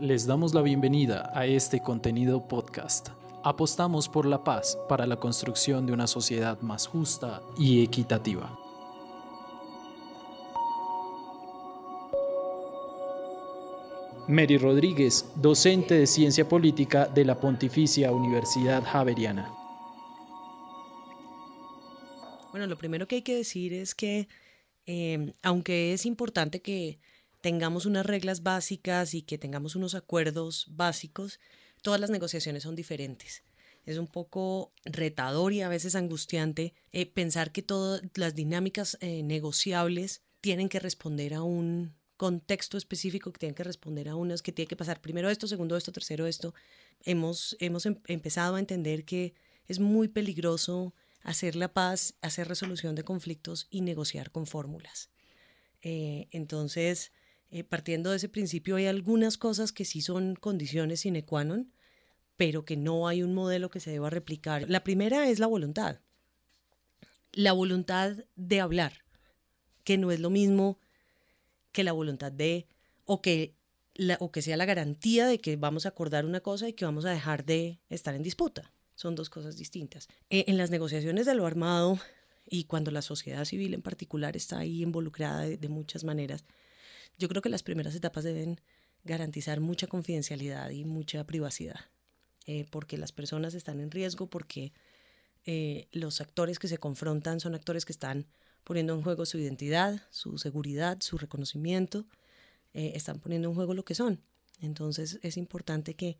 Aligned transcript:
Les 0.00 0.26
damos 0.26 0.52
la 0.54 0.60
bienvenida 0.60 1.30
a 1.34 1.46
este 1.46 1.78
contenido 1.78 2.48
podcast. 2.48 3.10
Apostamos 3.44 4.08
por 4.08 4.26
la 4.26 4.42
paz 4.42 4.76
para 4.88 5.06
la 5.06 5.14
construcción 5.14 5.86
de 5.86 5.92
una 5.92 6.08
sociedad 6.08 6.60
más 6.62 6.88
justa 6.88 7.40
y 7.56 7.84
equitativa. 7.84 8.58
Mary 14.26 14.58
Rodríguez, 14.58 15.30
docente 15.36 15.94
de 15.94 16.08
Ciencia 16.08 16.48
Política 16.48 17.06
de 17.06 17.24
la 17.24 17.38
Pontificia 17.38 18.10
Universidad 18.10 18.82
Javeriana. 18.82 19.54
Bueno, 22.50 22.66
lo 22.66 22.76
primero 22.76 23.06
que 23.06 23.14
hay 23.16 23.22
que 23.22 23.36
decir 23.36 23.72
es 23.72 23.94
que 23.94 24.26
eh, 24.86 25.32
aunque 25.42 25.92
es 25.92 26.04
importante 26.04 26.60
que 26.60 26.98
tengamos 27.44 27.84
unas 27.84 28.06
reglas 28.06 28.42
básicas 28.42 29.12
y 29.12 29.20
que 29.20 29.36
tengamos 29.36 29.76
unos 29.76 29.94
acuerdos 29.94 30.64
básicos, 30.70 31.40
todas 31.82 32.00
las 32.00 32.08
negociaciones 32.08 32.62
son 32.62 32.74
diferentes. 32.74 33.42
Es 33.84 33.98
un 33.98 34.06
poco 34.06 34.72
retador 34.86 35.52
y 35.52 35.60
a 35.60 35.68
veces 35.68 35.94
angustiante 35.94 36.72
eh, 36.90 37.04
pensar 37.04 37.52
que 37.52 37.60
todas 37.60 38.00
las 38.14 38.34
dinámicas 38.34 38.96
eh, 39.02 39.22
negociables 39.22 40.22
tienen 40.40 40.70
que 40.70 40.80
responder 40.80 41.34
a 41.34 41.42
un 41.42 41.94
contexto 42.16 42.78
específico, 42.78 43.30
que 43.30 43.40
tienen 43.40 43.54
que 43.54 43.62
responder 43.62 44.08
a 44.08 44.16
unas, 44.16 44.40
que 44.40 44.52
tiene 44.52 44.66
que 44.66 44.76
pasar 44.76 45.02
primero 45.02 45.28
esto, 45.28 45.46
segundo 45.46 45.76
esto, 45.76 45.92
tercero 45.92 46.26
esto. 46.26 46.54
Hemos, 47.02 47.58
hemos 47.60 47.84
em, 47.84 48.00
empezado 48.06 48.54
a 48.56 48.58
entender 48.58 49.04
que 49.04 49.34
es 49.68 49.80
muy 49.80 50.08
peligroso 50.08 50.94
hacer 51.22 51.56
la 51.56 51.74
paz, 51.74 52.14
hacer 52.22 52.48
resolución 52.48 52.94
de 52.94 53.04
conflictos 53.04 53.66
y 53.68 53.82
negociar 53.82 54.30
con 54.30 54.46
fórmulas. 54.46 55.10
Eh, 55.82 56.28
entonces, 56.30 57.12
eh, 57.50 57.64
partiendo 57.64 58.10
de 58.10 58.16
ese 58.16 58.28
principio, 58.28 58.76
hay 58.76 58.86
algunas 58.86 59.38
cosas 59.38 59.72
que 59.72 59.84
sí 59.84 60.00
son 60.00 60.34
condiciones 60.36 61.00
sine 61.00 61.24
qua 61.24 61.44
non, 61.44 61.72
pero 62.36 62.64
que 62.64 62.76
no 62.76 63.06
hay 63.08 63.22
un 63.22 63.34
modelo 63.34 63.70
que 63.70 63.80
se 63.80 63.90
deba 63.90 64.10
replicar. 64.10 64.68
La 64.68 64.82
primera 64.82 65.28
es 65.28 65.38
la 65.38 65.46
voluntad. 65.46 66.00
La 67.32 67.52
voluntad 67.52 68.16
de 68.36 68.60
hablar, 68.60 69.04
que 69.84 69.98
no 69.98 70.10
es 70.10 70.20
lo 70.20 70.30
mismo 70.30 70.78
que 71.72 71.84
la 71.84 71.92
voluntad 71.92 72.32
de, 72.32 72.66
o 73.04 73.20
que, 73.20 73.54
o 74.18 74.30
que 74.30 74.42
sea 74.42 74.56
la 74.56 74.64
garantía 74.64 75.26
de 75.26 75.38
que 75.38 75.56
vamos 75.56 75.86
a 75.86 75.90
acordar 75.90 76.24
una 76.24 76.40
cosa 76.40 76.68
y 76.68 76.72
que 76.72 76.84
vamos 76.84 77.04
a 77.04 77.10
dejar 77.10 77.44
de 77.44 77.80
estar 77.88 78.14
en 78.14 78.22
disputa. 78.22 78.72
Son 78.94 79.14
dos 79.14 79.28
cosas 79.28 79.56
distintas. 79.56 80.08
Eh, 80.30 80.44
en 80.46 80.56
las 80.56 80.70
negociaciones 80.70 81.26
de 81.26 81.34
lo 81.34 81.46
armado 81.46 81.98
y 82.46 82.64
cuando 82.64 82.90
la 82.90 83.02
sociedad 83.02 83.44
civil 83.44 83.74
en 83.74 83.82
particular 83.82 84.36
está 84.36 84.58
ahí 84.58 84.82
involucrada 84.82 85.42
de 85.42 85.68
muchas 85.68 86.04
maneras, 86.04 86.44
yo 87.18 87.28
creo 87.28 87.42
que 87.42 87.48
las 87.48 87.62
primeras 87.62 87.94
etapas 87.94 88.24
deben 88.24 88.60
garantizar 89.04 89.60
mucha 89.60 89.86
confidencialidad 89.86 90.70
y 90.70 90.84
mucha 90.84 91.24
privacidad, 91.24 91.80
eh, 92.46 92.66
porque 92.70 92.98
las 92.98 93.12
personas 93.12 93.54
están 93.54 93.80
en 93.80 93.90
riesgo, 93.90 94.28
porque 94.28 94.72
eh, 95.44 95.88
los 95.92 96.20
actores 96.20 96.58
que 96.58 96.68
se 96.68 96.78
confrontan 96.78 97.40
son 97.40 97.54
actores 97.54 97.84
que 97.84 97.92
están 97.92 98.26
poniendo 98.64 98.94
en 98.94 99.02
juego 99.02 99.26
su 99.26 99.38
identidad, 99.38 100.02
su 100.10 100.38
seguridad, 100.38 100.98
su 101.00 101.18
reconocimiento, 101.18 102.06
eh, 102.72 102.92
están 102.94 103.20
poniendo 103.20 103.48
en 103.48 103.54
juego 103.54 103.74
lo 103.74 103.84
que 103.84 103.94
son. 103.94 104.20
Entonces 104.60 105.18
es 105.22 105.36
importante 105.36 105.94
que 105.94 106.18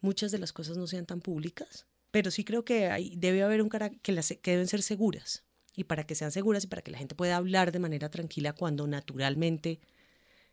muchas 0.00 0.32
de 0.32 0.38
las 0.38 0.52
cosas 0.52 0.76
no 0.76 0.88
sean 0.88 1.06
tan 1.06 1.20
públicas, 1.20 1.86
pero 2.10 2.30
sí 2.30 2.44
creo 2.44 2.64
que 2.64 2.88
hay, 2.88 3.14
debe 3.16 3.42
haber 3.42 3.62
un 3.62 3.70
que, 4.02 4.12
las, 4.12 4.34
que 4.42 4.50
deben 4.50 4.66
ser 4.66 4.82
seguras. 4.82 5.44
Y 5.76 5.84
para 5.84 6.04
que 6.06 6.14
sean 6.14 6.30
seguras 6.30 6.64
y 6.64 6.66
para 6.68 6.82
que 6.82 6.92
la 6.92 6.98
gente 6.98 7.16
pueda 7.16 7.36
hablar 7.36 7.72
de 7.72 7.80
manera 7.80 8.08
tranquila 8.08 8.52
cuando 8.52 8.86
naturalmente 8.86 9.80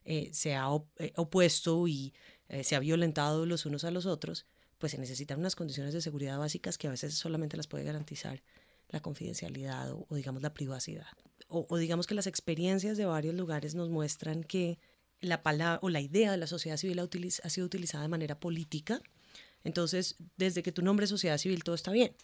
eh, 0.03 0.29
se 0.33 0.55
ha 0.55 0.67
eh, 0.97 1.13
opuesto 1.15 1.87
y 1.87 2.13
eh, 2.49 2.63
se 2.63 2.75
ha 2.75 2.79
violentado 2.79 3.45
los 3.45 3.65
unos 3.65 3.83
a 3.83 3.91
los 3.91 4.05
otros, 4.05 4.45
pues 4.77 4.93
se 4.93 4.97
necesitan 4.97 5.39
unas 5.39 5.55
condiciones 5.55 5.93
de 5.93 6.01
seguridad 6.01 6.39
básicas 6.39 6.77
que 6.77 6.87
a 6.87 6.91
veces 6.91 7.13
solamente 7.13 7.57
las 7.57 7.67
puede 7.67 7.83
garantizar 7.83 8.41
la 8.89 8.99
confidencialidad 8.99 9.91
o, 9.91 10.07
digamos 10.15 10.41
la 10.41 10.53
privacidad. 10.53 11.07
O, 11.47 11.77
digamos 11.77 12.07
que 12.07 12.15
las 12.15 12.27
experiencias 12.27 12.97
de 12.97 13.05
varios 13.05 13.35
lugares 13.35 13.75
nos 13.75 13.89
muestran 13.89 14.43
que 14.43 14.79
la 15.19 15.43
palabra 15.43 15.79
o 15.83 15.89
la 15.89 16.01
idea 16.01 16.31
de 16.31 16.37
la 16.37 16.47
sociedad 16.47 16.77
civil 16.77 16.99
ha, 16.99 17.03
ha 17.03 17.49
sido 17.49 17.65
utilizada 17.65 18.03
de 18.03 18.09
manera 18.09 18.39
política. 18.39 19.01
Entonces, 19.63 20.15
desde 20.37 20.63
que 20.63 20.71
tu 20.71 20.81
nombre 20.81 21.03
es 21.03 21.09
sociedad 21.09 21.37
civil, 21.37 21.63
todo 21.63 21.75
está 21.75 21.91
bien 21.91 22.15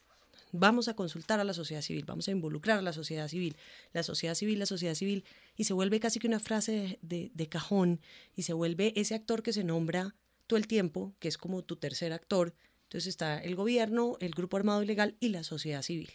vamos 0.52 0.88
a 0.88 0.96
consultar 0.96 1.40
a 1.40 1.44
la 1.44 1.53
sociedad 1.53 1.81
civil, 1.81 2.06
vamos 2.06 2.28
a 2.28 2.31
involucrar 2.31 2.80
a 2.80 2.81
la 2.81 2.94
sociedad 2.94 3.28
civil, 3.28 3.56
la 3.94 4.03
sociedad 4.03 4.35
civil, 4.35 4.59
la 4.59 4.66
sociedad 4.66 4.96
civil, 4.96 5.25
y 5.56 5.66
se 5.66 5.74
vuelve 5.74 6.00
casi 6.00 6.19
que 6.19 6.28
una 6.28 6.40
frase 6.40 7.00
de, 7.02 7.50
cajón, 7.50 8.00
y 8.35 8.44
se 8.44 8.53
vuelve 8.53 8.94
ese 8.96 9.16
actor 9.16 9.44
que 9.44 9.53
se 9.53 9.63
nombra 9.63 10.16
todo 10.47 10.57
el 10.57 10.68
tiempo, 10.68 11.13
que 11.19 11.28
es 11.28 11.38
como 11.38 11.63
tu 11.63 11.75
tercer 11.75 12.13
actor. 12.13 12.53
Entonces 12.84 13.07
está 13.07 13.40
el 13.40 13.56
gobierno, 13.56 14.18
el 14.22 14.31
grupo 14.31 14.57
armado 14.57 14.81
ilegal 14.81 15.18
y 15.19 15.30
la 15.30 15.44
sociedad 15.44 15.81
civil. 15.81 16.09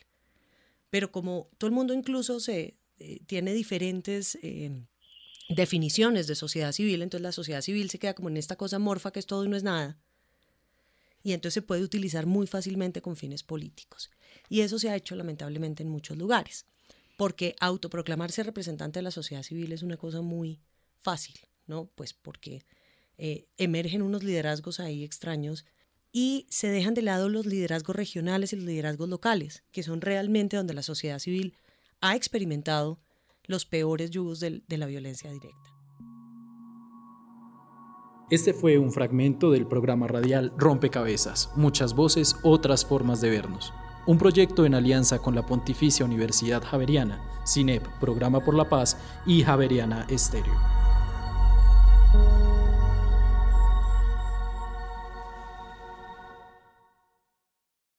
Pero 0.89 1.13
como 1.13 1.51
todo 1.59 1.69
el 1.69 1.75
mundo 1.75 1.93
incluso 1.93 2.41
se 2.41 2.77
eh, 2.99 3.21
tiene 3.27 3.53
diferentes 3.53 4.39
eh, 4.43 4.71
definiciones 5.51 6.27
de 6.27 6.35
sociedad 6.35 6.73
civil, 6.73 7.03
entonces 7.03 7.23
la 7.23 7.33
sociedad 7.33 7.61
civil 7.61 7.91
se 7.91 7.99
queda 7.99 8.15
como 8.15 8.31
en 8.31 8.39
esta 8.39 8.57
cosa 8.57 8.79
morfa 8.79 9.13
que 9.13 9.19
es 9.19 9.27
todo 9.27 9.45
y 9.45 9.49
no 9.49 9.57
es 9.57 9.65
nada 9.65 9.99
y 11.23 11.33
entonces 11.33 11.55
se 11.55 11.63
puede 11.63 11.83
utilizar 11.83 12.27
muy 12.27 12.47
fácilmente 12.47 13.01
con 13.03 13.17
fines 13.17 13.43
políticos. 13.43 14.11
Y 14.49 14.61
eso 14.61 14.79
se 14.79 14.91
ha 14.91 14.97
hecho 14.97 15.15
lamentablemente 15.15 15.83
en 15.83 15.89
muchos 15.89 16.17
lugares, 16.17 16.67
porque 17.17 17.55
autoproclamarse 17.61 18.43
representante 18.43 18.99
de 18.99 19.05
la 19.05 19.11
sociedad 19.11 19.43
civil 19.43 19.73
es 19.73 19.83
una 19.83 19.97
cosa 19.97 20.21
muy 20.21 20.61
fácil, 20.99 21.37
¿no? 21.67 21.87
Pues 21.95 22.13
porque 22.13 22.65
eh, 23.19 23.47
emergen 23.57 24.03
unos 24.03 24.25
liderazgos 24.25 24.81
ahí 24.81 25.05
extraños 25.05 25.65
y 26.13 26.47
se 26.51 26.69
dejan 26.69 26.95
de 26.95 27.03
lado 27.03 27.29
los 27.29 27.47
liderazgos 27.47 27.97
regionales 27.97 28.53
y 28.53 28.57
los 28.57 28.67
liderazgos 28.67 29.09
locales, 29.09 29.63
que 29.73 29.83
son 29.83 30.01
realmente 30.01 30.57
donde 30.57 30.75
la 30.75 30.83
sociedad 30.83 31.19
civil 31.19 31.57
ha 32.01 32.17
experimentado 32.17 33.01
los 33.45 33.65
peores 33.65 34.11
yugos 34.11 34.41
de 34.41 34.63
la 34.69 34.87
violencia 34.87 35.31
directa. 35.31 35.72
Este 38.33 38.55
fue 38.55 38.79
un 38.79 38.93
fragmento 38.93 39.51
del 39.51 39.67
programa 39.67 40.07
radial 40.07 40.55
Rompecabezas, 40.57 41.53
muchas 41.55 41.95
voces, 41.95 42.35
otras 42.43 42.83
formas 42.83 43.21
de 43.21 43.29
vernos. 43.29 43.75
Un 44.07 44.17
proyecto 44.17 44.65
en 44.65 44.75
alianza 44.75 45.19
con 45.19 45.35
la 45.35 45.45
Pontificia 45.45 46.07
Universidad 46.07 46.63
Javeriana, 46.63 47.21
CINEP, 47.47 47.87
Programa 48.01 48.41
por 48.41 48.55
la 48.55 48.71
Paz 48.71 48.97
y 49.27 49.43
Javeriana 49.43 50.07
Estéreo. 50.09 50.82